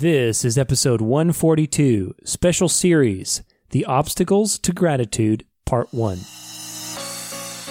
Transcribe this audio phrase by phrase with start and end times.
[0.00, 6.18] This is episode 142, special series The Obstacles to Gratitude, Part 1.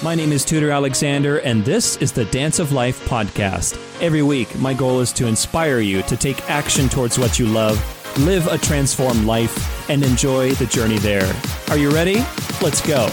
[0.03, 3.81] My name is Tudor Alexander, and this is the Dance of Life podcast.
[3.99, 7.83] Every week, my goal is to inspire you to take action towards what you love,
[8.19, 11.33] live a transformed life, and enjoy the journey there.
[11.69, 12.23] Are you ready?
[12.61, 13.09] Let's go.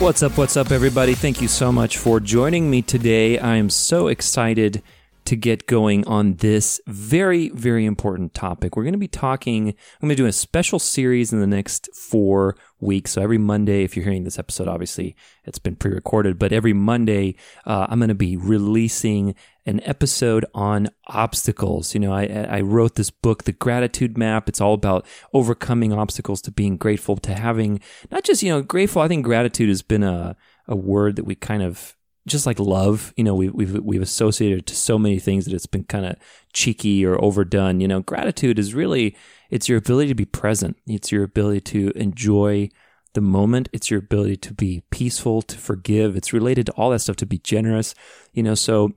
[0.00, 0.38] What's up?
[0.38, 1.14] What's up, everybody?
[1.14, 3.38] Thank you so much for joining me today.
[3.38, 4.82] I am so excited
[5.30, 8.74] to get going on this very, very important topic.
[8.74, 11.88] We're going to be talking, I'm going to do a special series in the next
[11.94, 13.12] four weeks.
[13.12, 16.72] So every Monday, if you're hearing this episode, obviously it's been pre recorded, but every
[16.72, 21.94] Monday, uh, I'm going to be releasing an episode on obstacles.
[21.94, 24.48] You know, I, I wrote this book, The Gratitude Map.
[24.48, 27.78] It's all about overcoming obstacles to being grateful, to having
[28.10, 29.00] not just, you know, grateful.
[29.00, 30.34] I think gratitude has been a,
[30.66, 31.94] a word that we kind of
[32.26, 35.54] just like love, you know, we, we've we've associated it to so many things that
[35.54, 36.16] it's been kind of
[36.52, 37.80] cheeky or overdone.
[37.80, 39.16] You know, gratitude is really
[39.50, 40.76] it's your ability to be present.
[40.86, 42.70] It's your ability to enjoy
[43.14, 43.68] the moment.
[43.72, 46.16] It's your ability to be peaceful, to forgive.
[46.16, 47.16] It's related to all that stuff.
[47.16, 47.94] To be generous,
[48.32, 48.54] you know.
[48.54, 48.92] So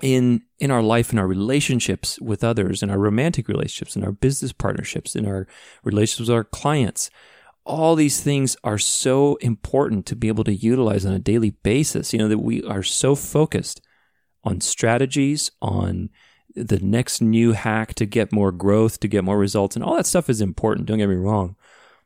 [0.00, 4.12] in in our life, in our relationships with others, in our romantic relationships, in our
[4.12, 5.46] business partnerships, in our
[5.82, 7.10] relationships with our clients,
[7.66, 12.12] all these things are so important to be able to utilize on a daily basis.
[12.12, 13.80] You know, that we are so focused
[14.42, 16.10] on strategies, on
[16.54, 20.06] the next new hack to get more growth, to get more results, and all that
[20.06, 20.86] stuff is important.
[20.86, 21.56] Don't get me wrong.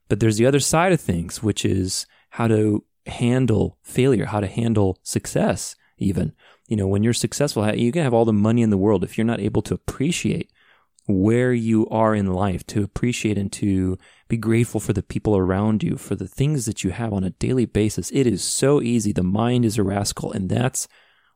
[0.09, 4.47] But there's the other side of things, which is how to handle failure, how to
[4.47, 6.33] handle success, even.
[6.67, 9.05] You know, when you're successful, you can have all the money in the world.
[9.05, 10.51] If you're not able to appreciate
[11.07, 13.99] where you are in life, to appreciate and to
[14.29, 17.31] be grateful for the people around you, for the things that you have on a
[17.31, 18.11] daily basis.
[18.11, 19.13] It is so easy.
[19.13, 20.33] The mind is a rascal.
[20.33, 20.87] And that's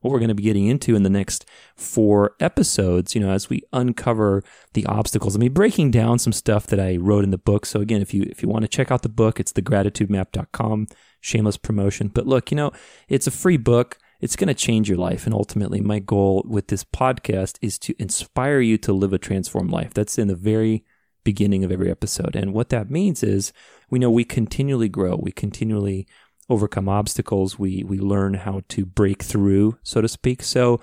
[0.00, 3.48] what we're going to be getting into in the next four episodes, you know, as
[3.48, 4.42] we uncover
[4.74, 5.34] the obstacles.
[5.34, 7.64] I mean, breaking down some stuff that I wrote in the book.
[7.64, 10.88] So again, if you, if you want to check out the book, it's thegratitudemap.com,
[11.20, 12.08] shameless promotion.
[12.08, 12.72] But look, you know,
[13.08, 15.26] it's a free book it's going to change your life.
[15.26, 19.72] And ultimately, my goal with this podcast is to inspire you to live a transformed
[19.72, 19.92] life.
[19.92, 20.84] That's in the very
[21.24, 22.34] beginning of every episode.
[22.36, 23.52] And what that means is
[23.90, 26.06] we know we continually grow, we continually
[26.48, 30.42] overcome obstacles, we, we learn how to break through, so to speak.
[30.42, 30.80] So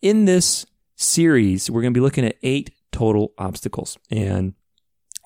[0.00, 3.98] in this series, we're going to be looking at eight total obstacles.
[4.10, 4.54] And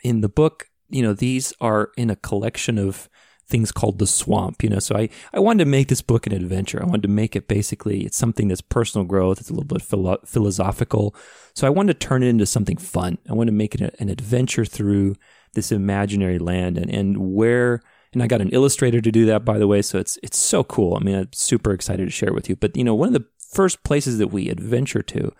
[0.03, 3.09] in the book, you know, these are in a collection of
[3.48, 4.78] things called the swamp, you know.
[4.78, 6.82] So I, I wanted to make this book an adventure.
[6.82, 9.41] I wanted to make it basically, it's something that's personal growth.
[9.41, 11.14] It's a little bit philo- philosophical.
[11.54, 13.19] So I wanted to turn it into something fun.
[13.28, 15.16] I wanted to make it a, an adventure through
[15.54, 17.81] this imaginary land and, and where,
[18.12, 19.80] and I got an illustrator to do that, by the way.
[19.82, 20.97] So it's, it's so cool.
[20.97, 22.56] I mean, I'm super excited to share with you.
[22.56, 25.32] But, you know, one of the first places that we adventure to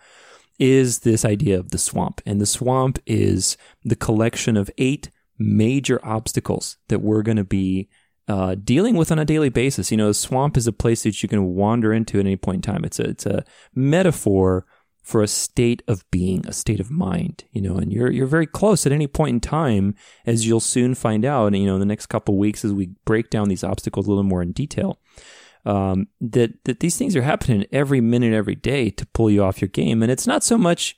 [0.57, 2.21] is this idea of the swamp.
[2.25, 7.87] And the swamp is the collection of eight major obstacles that we're going to be
[8.29, 9.89] uh, dealing with on a daily basis.
[9.89, 12.65] You know, a swamp is a place that you can wander into at any point
[12.65, 12.85] in time.
[12.85, 14.65] It's a it's a metaphor
[15.01, 17.45] for a state of being, a state of mind.
[17.51, 19.95] You know, and you're you're very close at any point in time,
[20.27, 21.55] as you'll soon find out.
[21.55, 24.23] You know, in the next couple weeks, as we break down these obstacles a little
[24.23, 24.99] more in detail.
[25.65, 29.59] Um, that that these things are happening every minute, every day to pull you off
[29.59, 30.95] your game, and it's not so much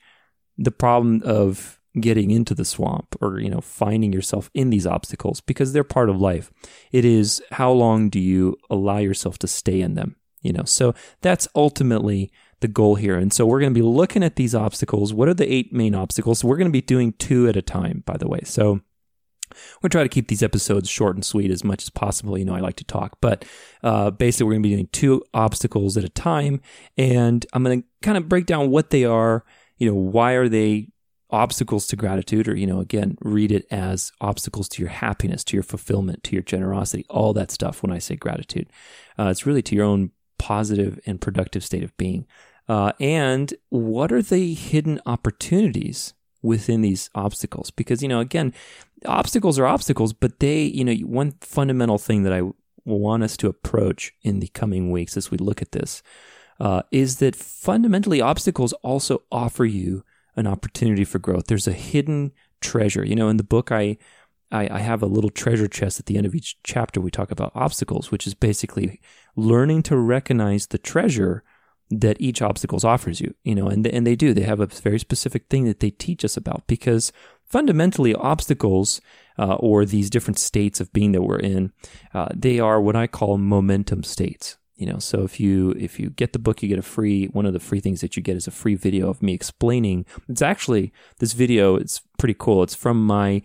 [0.58, 5.40] the problem of getting into the swamp or you know finding yourself in these obstacles
[5.40, 6.50] because they're part of life.
[6.90, 10.64] It is how long do you allow yourself to stay in them you know?
[10.64, 12.30] So that's ultimately
[12.60, 13.16] the goal here.
[13.16, 15.14] And so we're going to be looking at these obstacles.
[15.14, 16.44] What are the eight main obstacles?
[16.44, 18.40] We're going to be doing two at a time by the way.
[18.44, 18.80] So
[19.82, 22.36] we'll try to keep these episodes short and sweet as much as possible.
[22.36, 23.44] You know, I like to talk, but
[23.82, 26.60] uh, basically, we're going to be doing two obstacles at a time,
[26.96, 29.44] and I'm going to kind of break down what they are.
[29.76, 30.91] You know, why are they
[31.32, 35.56] obstacles to gratitude, or, you know, again, read it as obstacles to your happiness, to
[35.56, 38.68] your fulfillment, to your generosity, all that stuff when I say gratitude.
[39.18, 42.26] Uh, it's really to your own positive and productive state of being.
[42.68, 47.70] Uh, and what are the hidden opportunities within these obstacles?
[47.70, 48.52] Because, you know, again,
[49.06, 52.42] obstacles are obstacles, but they, you know, one fundamental thing that I
[52.84, 56.02] want us to approach in the coming weeks as we look at this
[56.60, 60.04] uh, is that fundamentally obstacles also offer you
[60.36, 61.46] an opportunity for growth.
[61.46, 63.04] There's a hidden treasure.
[63.04, 63.96] You know, in the book, I,
[64.50, 67.00] I, I have a little treasure chest at the end of each chapter.
[67.00, 69.00] We talk about obstacles, which is basically
[69.36, 71.42] learning to recognize the treasure
[71.90, 73.34] that each obstacles offers you.
[73.44, 74.32] You know, and and they do.
[74.32, 77.12] They have a very specific thing that they teach us about because
[77.44, 79.00] fundamentally, obstacles
[79.38, 81.72] uh, or these different states of being that we're in,
[82.14, 84.56] uh, they are what I call momentum states.
[84.74, 87.46] You know, so if you if you get the book, you get a free one
[87.46, 90.06] of the free things that you get is a free video of me explaining.
[90.28, 91.76] It's actually this video.
[91.76, 92.62] It's pretty cool.
[92.62, 93.42] It's from my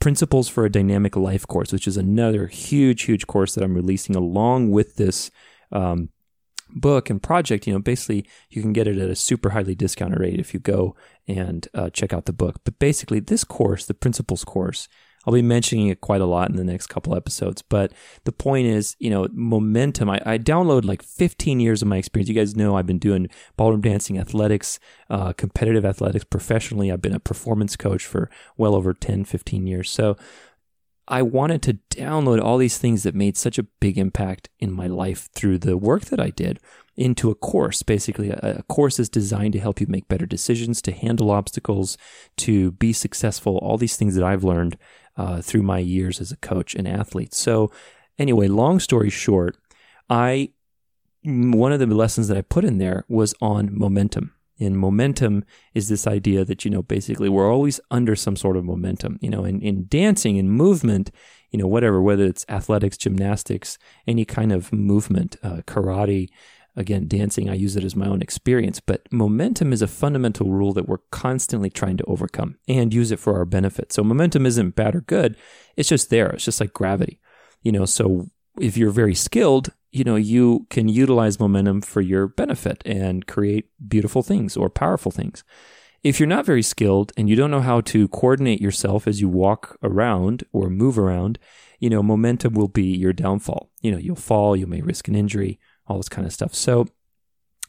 [0.00, 4.16] Principles for a Dynamic Life course, which is another huge, huge course that I'm releasing
[4.16, 5.30] along with this
[5.72, 6.08] um,
[6.70, 7.66] book and project.
[7.66, 10.60] You know, basically, you can get it at a super highly discounted rate if you
[10.60, 10.96] go
[11.28, 12.60] and uh, check out the book.
[12.64, 14.88] But basically, this course, the Principles course,
[15.26, 17.62] I'll be mentioning it quite a lot in the next couple episodes.
[17.62, 17.92] But
[18.24, 20.08] the point is, you know, momentum.
[20.08, 22.28] I, I download like 15 years of my experience.
[22.28, 24.80] You guys know I've been doing ballroom dancing, athletics,
[25.10, 26.90] uh, competitive athletics professionally.
[26.90, 29.90] I've been a performance coach for well over 10, 15 years.
[29.90, 30.16] So
[31.06, 34.86] I wanted to download all these things that made such a big impact in my
[34.86, 36.60] life through the work that I did
[36.96, 37.82] into a course.
[37.82, 41.98] Basically, a, a, course is designed to help you make better decisions, to handle obstacles,
[42.36, 44.76] to be successful, all these things that I've learned
[45.16, 47.34] uh, through my years as a coach and athlete.
[47.34, 47.70] So,
[48.18, 49.56] anyway, long story short,
[50.08, 50.52] I
[51.22, 54.32] one of the lessons that I put in there was on momentum.
[54.58, 58.64] And momentum is this idea that, you know, basically we're always under some sort of
[58.64, 59.18] momentum.
[59.22, 61.10] You know, in, in dancing and movement,
[61.50, 66.28] you know, whatever, whether it's athletics, gymnastics, any kind of movement, uh, karate,
[66.76, 68.80] again, dancing, I use it as my own experience.
[68.80, 73.18] But momentum is a fundamental rule that we're constantly trying to overcome and use it
[73.18, 73.92] for our benefit.
[73.92, 75.36] So momentum isn't bad or good.
[75.76, 76.30] It's just there.
[76.30, 77.20] It's just like gravity.
[77.62, 82.28] You know, so if you're very skilled, you know, you can utilize momentum for your
[82.28, 85.42] benefit and create beautiful things or powerful things.
[86.02, 89.28] If you're not very skilled and you don't know how to coordinate yourself as you
[89.28, 91.38] walk around or move around,
[91.78, 93.70] you know, momentum will be your downfall.
[93.82, 95.58] You know, you'll fall, you may risk an injury,
[95.90, 96.54] all this kind of stuff.
[96.54, 96.86] So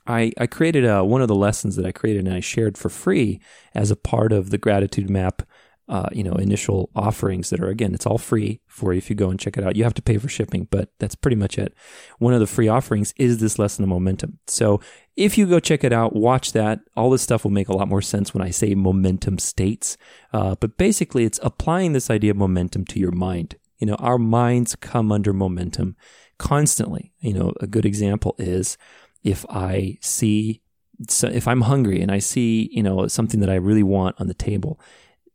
[0.07, 2.89] I, I created a, one of the lessons that I created and I shared for
[2.89, 3.39] free
[3.75, 5.43] as a part of the gratitude map
[5.91, 9.15] uh, you know, initial offerings that are again, it's all free for you if you
[9.15, 9.75] go and check it out.
[9.75, 11.73] You have to pay for shipping, but that's pretty much it.
[12.17, 14.39] One of the free offerings is this lesson of momentum.
[14.47, 14.79] So
[15.17, 16.79] if you go check it out, watch that.
[16.95, 19.97] All this stuff will make a lot more sense when I say momentum states.
[20.31, 23.57] Uh, but basically, it's applying this idea of momentum to your mind.
[23.79, 25.97] You know, our minds come under momentum
[26.41, 27.13] constantly.
[27.19, 28.77] You know, a good example is
[29.23, 30.61] if I see
[31.07, 34.27] so if I'm hungry and I see, you know, something that I really want on
[34.27, 34.79] the table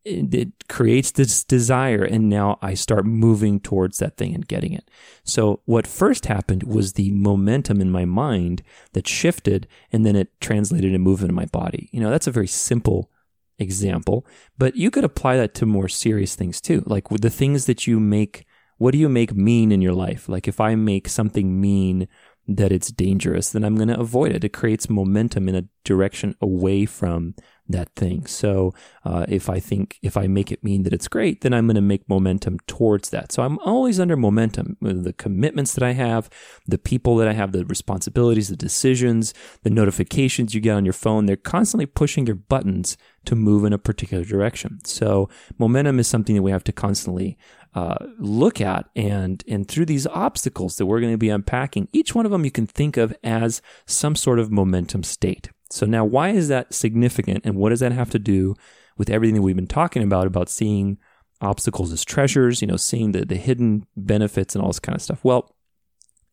[0.06, 4.88] it creates this desire and now I start moving towards that thing and getting it.
[5.24, 8.62] So what first happened was the momentum in my mind
[8.92, 11.88] that shifted and then it translated and moved into my body.
[11.90, 13.10] You know, that's a very simple
[13.58, 14.24] example,
[14.56, 16.84] but you could apply that to more serious things too.
[16.86, 18.45] Like the things that you make,
[18.78, 20.28] what do you make mean in your life?
[20.28, 22.08] Like if I make something mean
[22.48, 24.44] that it's dangerous, then I'm going to avoid it.
[24.44, 27.34] It creates momentum in a direction away from
[27.68, 28.26] that thing.
[28.26, 28.72] So
[29.04, 31.74] uh, if I think if I make it mean that it's great, then I'm going
[31.74, 33.32] to make momentum towards that.
[33.32, 34.76] So I'm always under momentum.
[34.80, 36.30] The commitments that I have,
[36.66, 39.34] the people that I have, the responsibilities, the decisions,
[39.64, 43.72] the notifications you get on your phone, they're constantly pushing your buttons to move in
[43.72, 44.78] a particular direction.
[44.84, 47.36] So momentum is something that we have to constantly
[47.76, 52.14] uh, look at and and through these obstacles that we're going to be unpacking each
[52.14, 56.04] one of them you can think of as some sort of momentum state so now,
[56.04, 58.54] why is that significant, and what does that have to do
[58.96, 60.98] with everything that we've been talking about about seeing
[61.40, 62.62] obstacles as treasures?
[62.62, 65.24] You know, seeing the the hidden benefits and all this kind of stuff.
[65.24, 65.54] Well,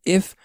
[0.06, 0.36] if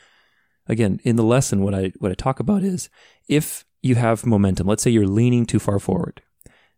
[0.67, 2.89] again in the lesson, what I what I talk about is
[3.29, 6.23] if you have momentum, let's say you're leaning too far forward,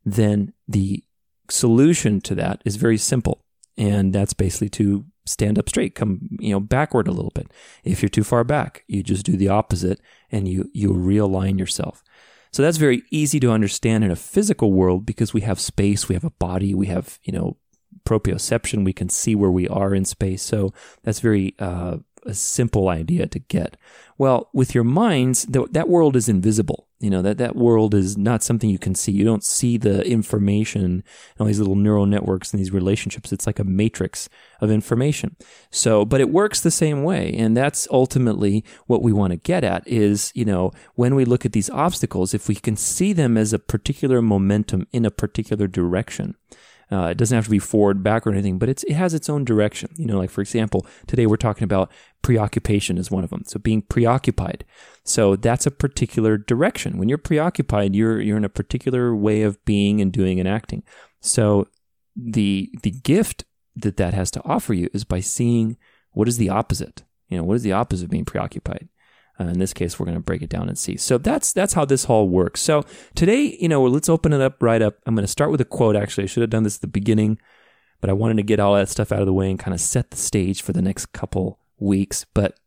[0.04, 1.04] then the
[1.48, 3.44] solution to that is very simple,
[3.80, 7.50] and that's basically to stand up straight, come, you know, backward a little bit.
[7.82, 12.04] If you're too far back, you just do the opposite and you, you realign yourself.
[12.52, 16.14] So that's very easy to understand in a physical world because we have space, we
[16.14, 17.56] have a body, we have, you know,
[18.04, 20.42] proprioception, we can see where we are in space.
[20.42, 23.78] So that's very uh, a simple idea to get.
[24.18, 26.86] Well, with your minds, th- that world is invisible.
[27.00, 29.10] You know, that, that world is not something you can see.
[29.10, 31.02] You don't see the information and
[31.38, 33.32] all these little neural networks and these relationships.
[33.32, 34.28] It's like a matrix
[34.60, 35.34] of information.
[35.70, 37.32] So, but it works the same way.
[37.32, 41.46] And that's ultimately what we want to get at is, you know, when we look
[41.46, 45.66] at these obstacles, if we can see them as a particular momentum in a particular
[45.66, 46.36] direction,
[46.92, 49.28] uh, it doesn't have to be forward, back, or anything, but it's, it has its
[49.28, 49.90] own direction.
[49.96, 51.92] You know, like for example, today we're talking about
[52.22, 53.44] preoccupation is one of them.
[53.46, 54.64] So being preoccupied.
[55.04, 56.98] So that's a particular direction.
[56.98, 60.82] When you're preoccupied, you're you're in a particular way of being and doing and acting.
[61.20, 61.68] So
[62.16, 63.44] the the gift
[63.76, 65.76] that that has to offer you is by seeing
[66.12, 67.04] what is the opposite.
[67.28, 68.88] You know, what is the opposite of being preoccupied?
[69.40, 70.96] Uh, in this case, we're going to break it down and see.
[70.96, 72.60] So that's that's how this all works.
[72.60, 74.96] So today, you know, let's open it up right up.
[75.06, 75.96] I'm going to start with a quote.
[75.96, 77.38] Actually, I should have done this at the beginning,
[78.00, 79.80] but I wanted to get all that stuff out of the way and kind of
[79.80, 82.26] set the stage for the next couple weeks.
[82.34, 82.58] But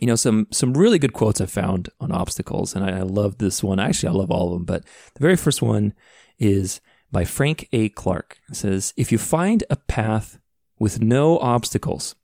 [0.00, 3.38] you know some some really good quotes I found on obstacles, and I, I love
[3.38, 3.78] this one.
[3.78, 4.84] Actually, I love all of them, but
[5.14, 5.94] the very first one
[6.38, 6.80] is
[7.12, 7.88] by Frank A.
[7.90, 8.38] Clark.
[8.48, 10.38] It says, "If you find a path
[10.80, 12.16] with no obstacles,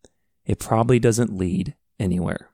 [0.45, 2.51] it probably doesn't lead anywhere."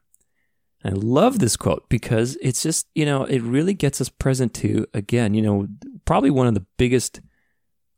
[0.86, 4.86] I love this quote because it's just you know it really gets us present to
[4.94, 5.66] again you know
[6.04, 7.20] probably one of the biggest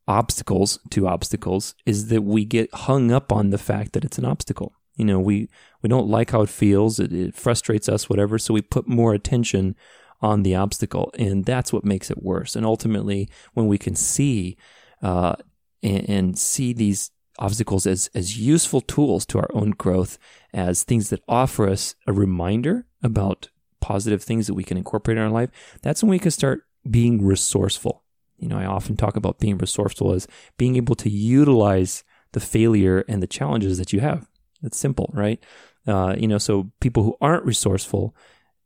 [0.06, 4.24] obstacles to obstacles is that we get hung up on the fact that it's an
[4.24, 4.72] obstacle.
[4.96, 5.48] You know we
[5.82, 6.98] we don't like how it feels.
[6.98, 8.38] It, it, frustrates us whatever.
[8.38, 9.76] So we put more attention
[10.20, 12.56] on the obstacle and that's what makes it worse.
[12.56, 14.56] And ultimately when we can see
[15.02, 15.36] uh,
[15.82, 20.18] and, and see these obstacles as as useful tools to our own growth
[20.52, 23.48] as things that offer us a reminder about
[23.80, 25.50] positive things that we can incorporate in our life
[25.82, 28.02] that's when we can start being resourceful
[28.38, 30.26] you know i often talk about being resourceful as
[30.56, 32.02] being able to utilize
[32.32, 34.28] the failure and the challenges that you have
[34.62, 35.42] it's simple, right?
[35.86, 38.14] Uh, you know, so people who aren't resourceful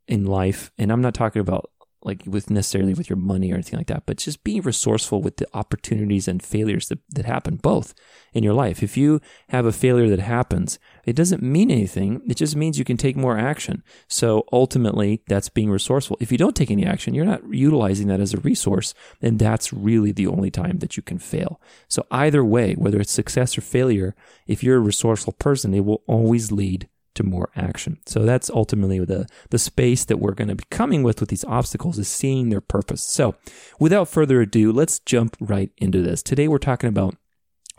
[0.07, 1.69] in life, and I'm not talking about
[2.05, 5.37] like with necessarily with your money or anything like that, but just being resourceful with
[5.37, 7.93] the opportunities and failures that, that happen both
[8.33, 8.83] in your life.
[8.83, 12.21] If you have a failure that happens, it doesn't mean anything.
[12.27, 13.83] It just means you can take more action.
[14.07, 16.17] So ultimately, that's being resourceful.
[16.19, 19.73] If you don't take any action, you're not utilizing that as a resource, and that's
[19.73, 21.61] really the only time that you can fail.
[21.87, 24.15] So either way, whether it's success or failure,
[24.47, 27.99] if you're a resourceful person, it will always lead to more action.
[28.05, 31.45] So that's ultimately the, the space that we're going to be coming with with these
[31.45, 33.03] obstacles is seeing their purpose.
[33.03, 33.35] So
[33.79, 36.23] without further ado, let's jump right into this.
[36.23, 37.15] Today we're talking about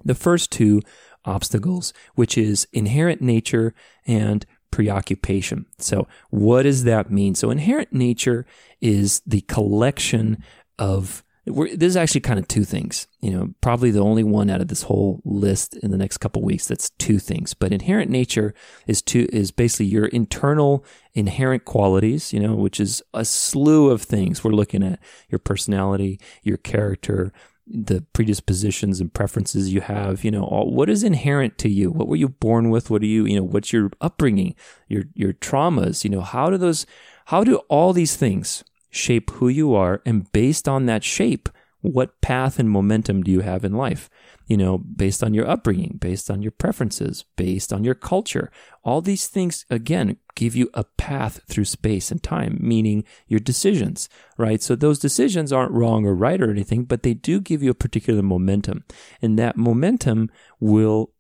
[0.05, 0.83] the first two
[1.25, 3.75] obstacles, which is inherent nature
[4.07, 5.67] and preoccupation.
[5.79, 7.35] So what does that mean?
[7.35, 8.45] So inherent nature
[8.81, 10.43] is the collection
[10.79, 13.07] of we're, this is actually kind of two things.
[13.21, 16.43] You know, probably the only one out of this whole list in the next couple
[16.43, 17.55] weeks that's two things.
[17.55, 18.55] But inherent nature
[18.87, 22.33] is two is basically your internal inherent qualities.
[22.33, 24.43] You know, which is a slew of things.
[24.43, 27.33] We're looking at your personality, your character,
[27.67, 30.25] the predispositions and preferences you have.
[30.25, 31.91] You know, all, what is inherent to you?
[31.91, 32.91] What were you born with?
[32.91, 33.27] What are you?
[33.27, 34.55] You know, what's your upbringing?
[34.89, 36.05] Your your traumas?
[36.05, 36.87] You know, how do those?
[37.27, 38.65] How do all these things?
[38.95, 40.03] Shape who you are.
[40.07, 41.49] And based on that shape,
[41.81, 44.09] what path and momentum do you have in life?
[44.47, 48.51] You know, based on your upbringing, based on your preferences, based on your culture.
[48.83, 54.09] All these things, again, give you a path through space and time, meaning your decisions,
[54.39, 54.63] right?
[54.63, 57.75] So those decisions aren't wrong or right or anything, but they do give you a
[57.75, 58.85] particular momentum.
[59.21, 61.11] And that momentum will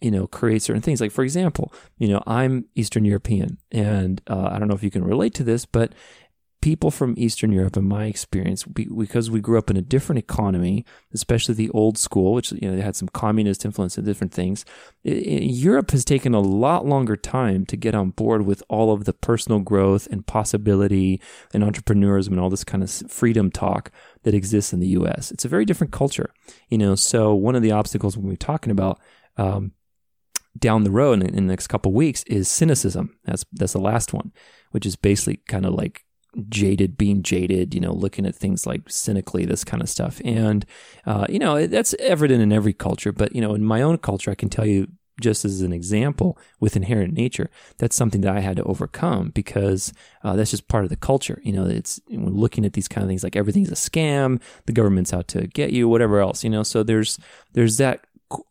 [0.00, 1.00] you know, create certain things.
[1.00, 4.90] Like, for example, you know, I'm Eastern European, and uh, I don't know if you
[4.90, 5.94] can relate to this, but
[6.64, 10.82] people from Eastern Europe, in my experience, because we grew up in a different economy,
[11.12, 14.64] especially the old school, which you know had some communist influence and different things.
[15.02, 19.12] Europe has taken a lot longer time to get on board with all of the
[19.12, 21.20] personal growth and possibility
[21.52, 23.90] and entrepreneurism and all this kind of freedom talk
[24.22, 25.30] that exists in the U.S.
[25.30, 26.30] It's a very different culture,
[26.70, 26.94] you know.
[26.94, 28.98] So one of the obstacles when we're talking about
[29.36, 29.72] um,
[30.58, 33.18] down the road in, in the next couple weeks is cynicism.
[33.26, 34.32] That's that's the last one,
[34.70, 36.06] which is basically kind of like
[36.48, 40.20] jaded, being jaded, you know, looking at things like cynically, this kind of stuff.
[40.24, 40.64] And,
[41.06, 43.12] uh, you know, that's evident in every culture.
[43.12, 44.88] But, you know, in my own culture, I can tell you
[45.20, 49.92] just as an example with inherent nature, that's something that I had to overcome because
[50.22, 51.40] uh, that's just part of the culture.
[51.44, 54.72] You know, it's when looking at these kind of things like everything's a scam, the
[54.72, 56.42] government's out to get you, whatever else.
[56.42, 57.18] You know, so there's
[57.52, 58.06] there's that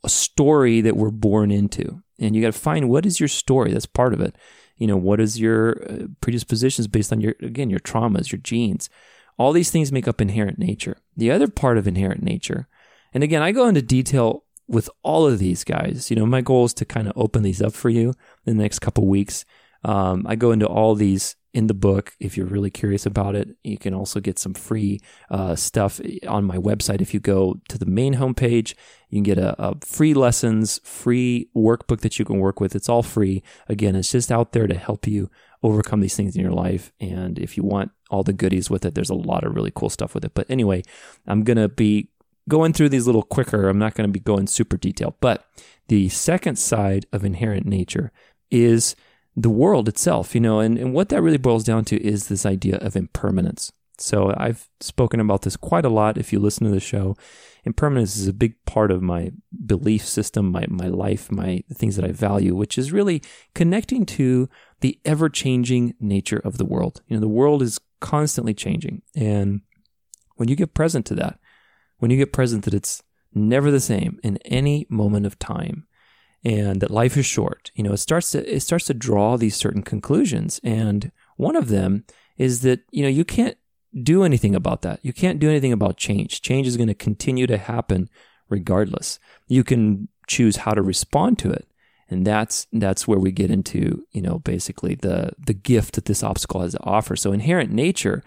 [0.07, 3.73] story that we're born into, and you got to find what is your story.
[3.73, 4.35] That's part of it
[4.77, 8.89] you know what is your uh, predispositions based on your again your traumas your genes?
[9.37, 10.97] All these things make up inherent nature.
[11.17, 12.67] The other part of inherent nature
[13.13, 16.09] and again i go into detail with all of these guys.
[16.09, 18.13] You know my goal is to kind of open these up for you
[18.45, 19.45] in the next couple weeks.
[19.83, 22.13] Um, i go into all these in the book.
[22.19, 26.45] If you're really curious about it, you can also get some free uh, stuff on
[26.45, 26.99] my website.
[26.99, 28.73] If you go to the main homepage,
[29.09, 32.75] you can get a, a, free lessons, free workbook that you can work with.
[32.75, 33.43] It's all free.
[33.69, 35.29] Again, it's just out there to help you
[35.61, 36.91] overcome these things in your life.
[36.99, 39.89] And if you want all the goodies with it, there's a lot of really cool
[39.89, 40.33] stuff with it.
[40.33, 40.81] But anyway,
[41.27, 42.09] I'm going to be
[42.49, 43.69] going through these a little quicker.
[43.69, 45.15] I'm not going to be going super detailed.
[45.21, 45.45] But
[45.87, 48.11] the second side of inherent nature
[48.49, 48.95] is
[49.35, 52.45] the world itself, you know, and, and what that really boils down to is this
[52.45, 53.71] idea of impermanence.
[53.97, 57.15] So I've spoken about this quite a lot if you listen to the show.
[57.63, 59.31] Impermanence is a big part of my
[59.65, 63.21] belief system, my, my life, my things that I value, which is really
[63.53, 64.49] connecting to
[64.81, 67.01] the ever changing nature of the world.
[67.07, 69.03] You know, the world is constantly changing.
[69.15, 69.61] And
[70.35, 71.39] when you get present to that,
[71.99, 73.01] when you get present that it's
[73.33, 75.87] never the same in any moment of time,
[76.43, 77.71] and that life is short.
[77.75, 81.69] You know, it starts to it starts to draw these certain conclusions, and one of
[81.69, 82.05] them
[82.37, 83.57] is that you know you can't
[84.01, 84.99] do anything about that.
[85.03, 86.41] You can't do anything about change.
[86.41, 88.09] Change is going to continue to happen
[88.49, 89.19] regardless.
[89.47, 91.67] You can choose how to respond to it.
[92.09, 96.23] And that's that's where we get into, you know, basically the the gift that this
[96.23, 97.15] obstacle has to offer.
[97.15, 98.23] So inherent nature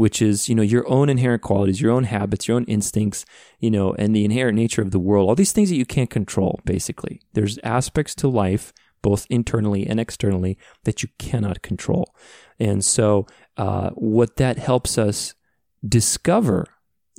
[0.00, 3.26] which is, you know, your own inherent qualities, your own habits, your own instincts,
[3.58, 6.08] you know, and the inherent nature of the world, all these things that you can't
[6.08, 7.20] control, basically.
[7.34, 12.14] There's aspects to life, both internally and externally, that you cannot control.
[12.58, 13.26] And so,
[13.58, 15.34] uh, what that helps us
[15.86, 16.66] discover,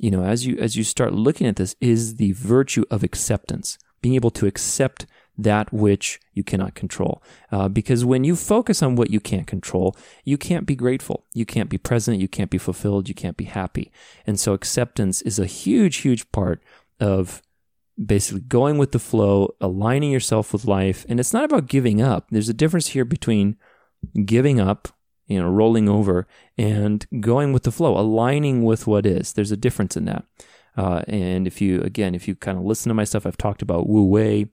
[0.00, 3.78] you know, as you, as you start looking at this is the virtue of acceptance,
[4.00, 5.06] being able to accept
[5.38, 7.22] that which you cannot control.
[7.50, 11.24] Uh, because when you focus on what you can't control, you can't be grateful.
[11.32, 12.20] You can't be present.
[12.20, 13.08] You can't be fulfilled.
[13.08, 13.90] You can't be happy.
[14.26, 16.62] And so acceptance is a huge, huge part
[17.00, 17.42] of
[18.02, 21.04] basically going with the flow, aligning yourself with life.
[21.08, 22.28] And it's not about giving up.
[22.30, 23.56] There's a difference here between
[24.24, 24.88] giving up,
[25.26, 26.26] you know, rolling over
[26.58, 29.32] and going with the flow, aligning with what is.
[29.32, 30.24] There's a difference in that.
[30.76, 33.62] Uh, and if you, again, if you kind of listen to my stuff, I've talked
[33.62, 34.46] about Wu Wei,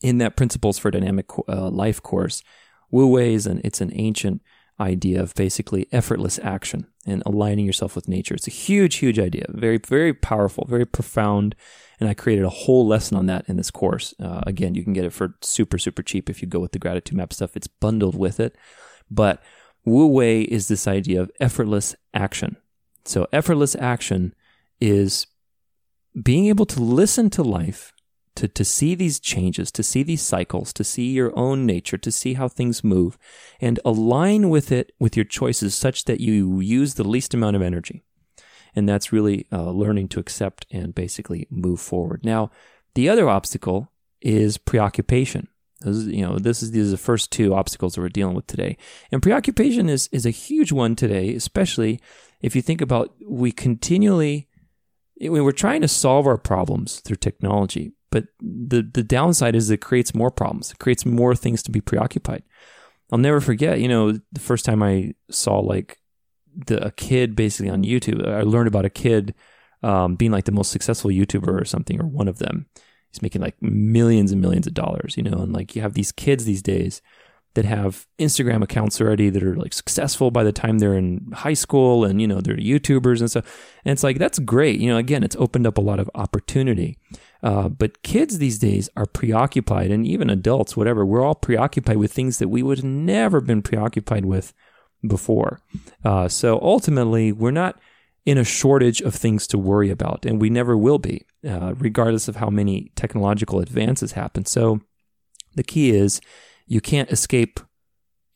[0.00, 2.42] in that Principles for Dynamic uh, Life course,
[2.90, 4.42] Wu Wei is an it's an ancient
[4.80, 8.34] idea of basically effortless action and aligning yourself with nature.
[8.34, 11.54] It's a huge, huge idea, very, very powerful, very profound.
[12.00, 14.14] And I created a whole lesson on that in this course.
[14.18, 16.78] Uh, again, you can get it for super, super cheap if you go with the
[16.78, 17.56] gratitude map stuff.
[17.56, 18.56] It's bundled with it.
[19.10, 19.42] But
[19.84, 22.56] Wu Wei is this idea of effortless action.
[23.04, 24.34] So effortless action
[24.80, 25.26] is
[26.20, 27.92] being able to listen to life
[28.40, 32.10] to, to see these changes, to see these cycles, to see your own nature, to
[32.10, 33.18] see how things move,
[33.60, 37.60] and align with it with your choices such that you use the least amount of
[37.60, 38.02] energy.
[38.74, 42.24] And that's really uh, learning to accept and basically move forward.
[42.24, 42.50] Now,
[42.94, 43.92] the other obstacle
[44.22, 45.48] is preoccupation.
[45.82, 48.36] This is, you know, this is these are the first two obstacles that we're dealing
[48.36, 48.78] with today.
[49.12, 52.00] And preoccupation is is a huge one today, especially
[52.40, 54.48] if you think about we continually
[55.20, 59.80] when we're trying to solve our problems through technology, but the the downside is it
[59.80, 60.72] creates more problems.
[60.72, 62.42] It creates more things to be preoccupied.
[63.12, 65.98] I'll never forget, you know, the first time I saw like
[66.54, 68.26] the a kid basically on YouTube.
[68.26, 69.34] I learned about a kid
[69.82, 72.66] um, being like the most successful YouTuber or something, or one of them.
[73.10, 76.12] He's making like millions and millions of dollars, you know, and like you have these
[76.12, 77.02] kids these days
[77.54, 81.54] that have Instagram accounts already that are like successful by the time they're in high
[81.54, 83.44] school and you know they're YouTubers and stuff.
[83.84, 84.80] And it's like that's great.
[84.80, 86.98] You know, again, it's opened up a lot of opportunity.
[87.42, 92.12] Uh, but kids these days are preoccupied, and even adults, whatever, we're all preoccupied with
[92.12, 94.52] things that we would have never been preoccupied with
[95.06, 95.60] before.
[96.04, 97.80] Uh, so ultimately, we're not
[98.26, 102.28] in a shortage of things to worry about, and we never will be, uh, regardless
[102.28, 104.44] of how many technological advances happen.
[104.44, 104.80] So
[105.54, 106.20] the key is
[106.70, 107.60] you can't escape,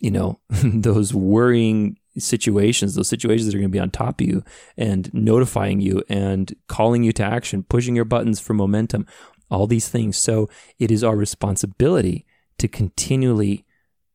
[0.00, 4.26] you know, those worrying situations, those situations that are going to be on top of
[4.26, 4.44] you
[4.76, 9.06] and notifying you and calling you to action, pushing your buttons for momentum,
[9.50, 10.18] all these things.
[10.18, 12.26] So it is our responsibility
[12.58, 13.64] to continually,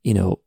[0.04, 0.42] you know,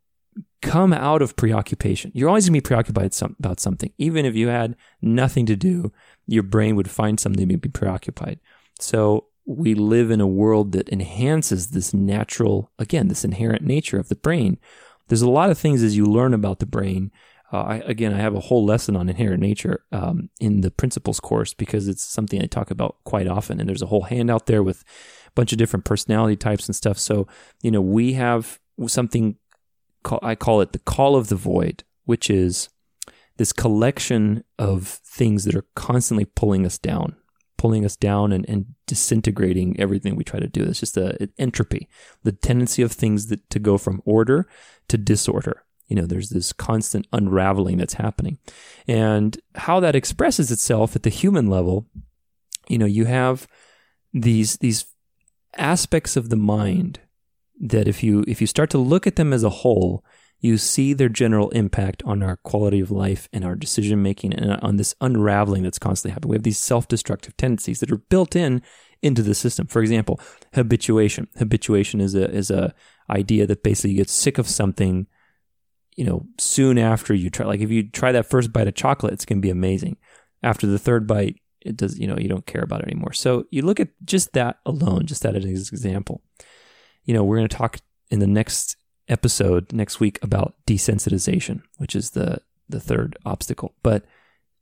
[0.61, 2.13] come out of preoccupation.
[2.15, 3.93] You're always going to be preoccupied some, about something.
[3.97, 5.93] Even if you had nothing to do,
[6.27, 8.39] your brain would find something to be preoccupied.
[8.79, 14.09] So we live in a world that enhances this natural, again, this inherent nature of
[14.09, 14.59] the brain.
[15.09, 17.11] There's a lot of things as you learn about the brain
[17.53, 21.21] uh, I, again, I have a whole lesson on inherent nature um, in the principles
[21.21, 23.61] course because it's something I talk about quite often.
[23.61, 24.83] And there's a whole handout there with
[25.27, 26.99] a bunch of different personality types and stuff.
[26.99, 27.27] So,
[27.61, 29.37] you know, we have something
[30.23, 32.71] I call it the call of the void, which is
[33.37, 37.17] this collection of things that are constantly pulling us down,
[37.63, 40.65] pulling us down and, and disintegrating everything we try to do.
[40.65, 41.89] It's just a, an entropy,
[42.25, 44.49] the tendency of things that, to go from order
[44.89, 48.39] to disorder you know there's this constant unraveling that's happening
[48.89, 51.87] and how that expresses itself at the human level
[52.69, 53.47] you know you have
[54.13, 54.87] these these
[55.57, 57.01] aspects of the mind
[57.61, 60.05] that if you if you start to look at them as a whole
[60.43, 64.61] you see their general impact on our quality of life and our decision making and
[64.61, 68.61] on this unraveling that's constantly happening we have these self-destructive tendencies that are built in
[69.01, 70.21] into the system for example
[70.55, 72.75] habituation habituation is a is a
[73.09, 75.07] idea that basically you get sick of something
[75.97, 79.13] you know, soon after you try, like if you try that first bite of chocolate,
[79.13, 79.97] it's going to be amazing.
[80.43, 83.13] After the third bite, it does, you know, you don't care about it anymore.
[83.13, 86.23] So you look at just that alone, just that as an example.
[87.05, 87.79] You know, we're going to talk
[88.11, 88.77] in the next
[89.09, 93.75] episode next week about desensitization, which is the the third obstacle.
[93.83, 94.05] But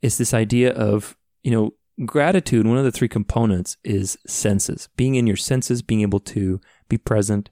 [0.03, 1.75] it's this idea of, you know,
[2.05, 6.61] gratitude, one of the three components is senses, being in your senses, being able to
[6.89, 7.51] be present,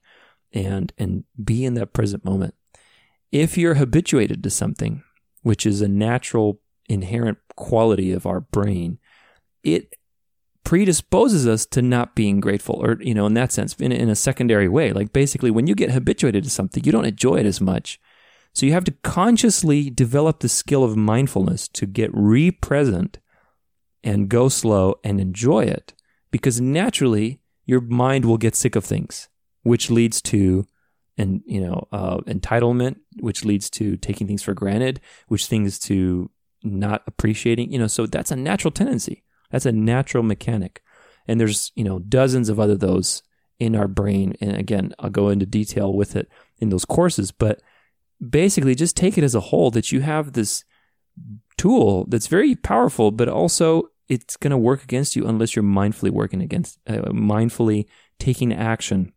[0.53, 2.55] and and be in that present moment.
[3.31, 5.03] If you're habituated to something,
[5.43, 8.99] which is a natural inherent quality of our brain,
[9.63, 9.95] it
[10.65, 14.17] predisposes us to not being grateful or you know in that sense in, in a
[14.17, 14.93] secondary way.
[14.93, 18.01] Like basically when you get habituated to something you don't enjoy it as much.
[18.55, 23.19] So you have to consciously develop the skill of mindfulness to get re-present
[24.03, 25.95] and go slow and enjoy it
[26.31, 29.29] because naturally your mind will get sick of things
[29.63, 30.67] which leads to
[31.17, 36.31] and you know uh, entitlement which leads to taking things for granted which things to
[36.63, 37.87] not appreciating you know.
[37.87, 40.83] So that's a natural tendency that's a natural mechanic
[41.27, 43.23] and there's you know dozens of other those
[43.59, 47.61] in our brain and again i'll go into detail with it in those courses but
[48.29, 50.65] basically just take it as a whole that you have this
[51.57, 56.11] tool that's very powerful but also it's going to work against you unless you're mindfully
[56.11, 57.87] working against uh, mindfully
[58.19, 59.13] taking action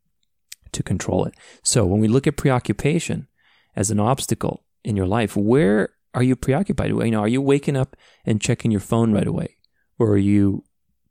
[0.72, 1.34] to control it.
[1.64, 3.28] So when we look at preoccupation
[3.76, 6.90] as an obstacle in your life, where are you preoccupied?
[6.90, 9.58] You know, are you waking up and checking your phone right away?
[10.02, 10.64] Or are you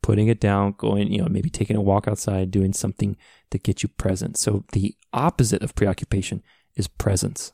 [0.03, 3.16] putting it down, going, you know, maybe taking a walk outside, doing something
[3.50, 4.37] that gets you present?
[4.37, 6.42] So the opposite of preoccupation
[6.76, 7.53] is presence.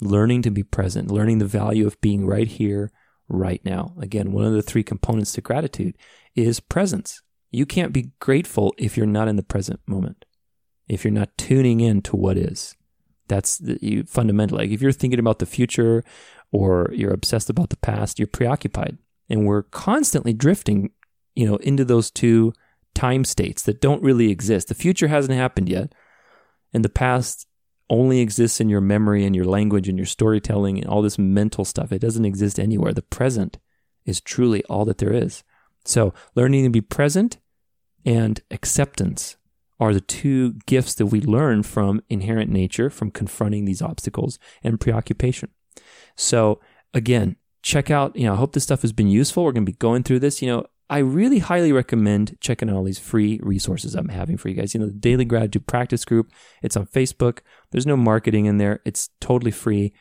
[0.00, 2.92] Learning to be present, learning the value of being right here,
[3.28, 3.94] right now.
[4.00, 5.96] Again, one of the three components to gratitude
[6.34, 7.20] is presence.
[7.50, 10.24] You can't be grateful if you're not in the present moment
[10.88, 12.74] if you're not tuning in to what is.
[13.28, 14.58] That's the, you, fundamental.
[14.58, 16.02] Like if you're thinking about the future
[16.50, 18.96] or you're obsessed about the past, you're preoccupied.
[19.28, 20.90] And we're constantly drifting,
[21.34, 22.52] you know, into those two
[22.94, 24.68] time states that don't really exist.
[24.68, 25.94] The future hasn't happened yet,
[26.72, 27.46] and the past
[27.90, 31.64] only exists in your memory and your language and your storytelling and all this mental
[31.64, 31.92] stuff.
[31.92, 32.92] It doesn't exist anywhere.
[32.92, 33.58] The present
[34.04, 35.42] is truly all that there is.
[35.84, 37.38] So, learning to be present
[38.04, 39.36] and acceptance
[39.80, 44.80] are the two gifts that we learn from inherent nature, from confronting these obstacles and
[44.80, 45.50] preoccupation.
[46.16, 46.60] So
[46.92, 49.44] again, check out, you know, I hope this stuff has been useful.
[49.44, 50.40] We're going to be going through this.
[50.40, 54.48] You know, I really highly recommend checking out all these free resources I'm having for
[54.48, 54.74] you guys.
[54.74, 57.40] You know, the Daily Gratitude Practice Group, it's on Facebook.
[57.70, 58.80] There's no marketing in there.
[58.84, 59.92] It's totally free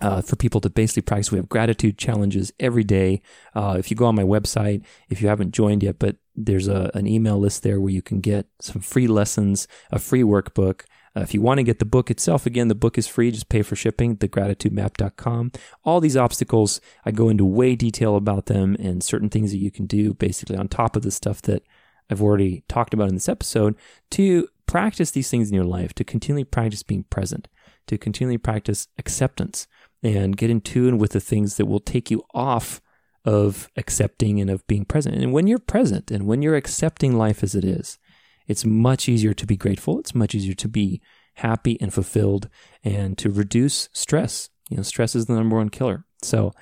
[0.00, 1.32] uh, for people to basically practice.
[1.32, 3.22] We have gratitude challenges every day.
[3.54, 6.90] Uh, if you go on my website, if you haven't joined yet, but there's a,
[6.94, 10.82] an email list there where you can get some free lessons, a free workbook.
[11.16, 13.30] Uh, if you want to get the book itself, again, the book is free.
[13.30, 15.52] Just pay for shipping, thegratitudemap.com.
[15.84, 19.70] All these obstacles, I go into way detail about them and certain things that you
[19.70, 21.62] can do basically on top of the stuff that
[22.10, 23.76] I've already talked about in this episode
[24.10, 27.48] to practice these things in your life, to continually practice being present,
[27.86, 29.66] to continually practice acceptance
[30.02, 32.80] and get in tune with the things that will take you off
[33.24, 35.16] of accepting and of being present.
[35.16, 37.98] And when you're present and when you're accepting life as it is,
[38.46, 39.98] it's much easier to be grateful.
[39.98, 41.00] It's much easier to be
[41.34, 42.48] happy and fulfilled
[42.82, 44.50] and to reduce stress.
[44.70, 46.04] You know, stress is the number one killer.
[46.22, 46.52] So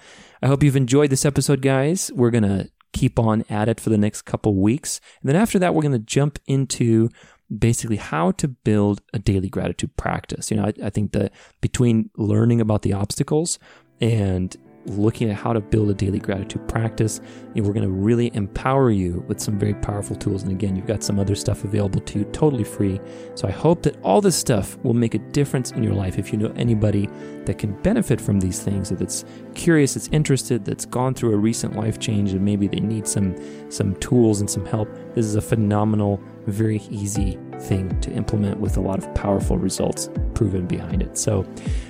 [0.42, 2.10] I hope you've enjoyed this episode, guys.
[2.14, 5.00] We're going to keep on at it for the next couple weeks.
[5.20, 7.08] And then after that, we're going to jump into
[7.56, 10.50] basically how to build a daily gratitude practice.
[10.50, 13.58] You know, I, I think that between learning about the obstacles
[14.00, 17.20] and looking at how to build a daily gratitude practice.
[17.54, 20.42] And we're going to really empower you with some very powerful tools.
[20.42, 23.00] And again, you've got some other stuff available to you totally free.
[23.34, 26.18] So I hope that all this stuff will make a difference in your life.
[26.18, 27.08] If you know anybody
[27.44, 31.76] that can benefit from these things, that's curious, that's interested, that's gone through a recent
[31.76, 33.34] life change, and maybe they need some
[33.70, 38.76] some tools and some help, this is a phenomenal, very easy thing to implement with
[38.76, 41.16] a lot of powerful results proven behind it.
[41.16, 41.46] So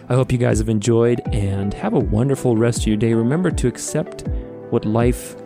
[0.09, 3.15] I hope you guys have enjoyed and have a wonderful rest of your day.
[3.15, 4.27] Remember to accept
[4.71, 5.37] what life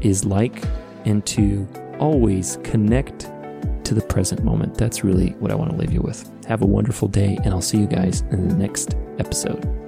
[0.00, 0.62] is like
[1.04, 1.66] and to
[1.98, 3.30] always connect
[3.84, 4.76] to the present moment.
[4.76, 6.28] That's really what I want to leave you with.
[6.46, 9.85] Have a wonderful day, and I'll see you guys in the next episode.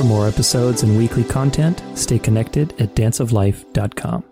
[0.00, 4.24] For more episodes and weekly content, stay connected at danceoflife.com.